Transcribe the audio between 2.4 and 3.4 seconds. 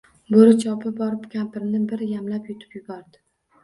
yutib yuboribdi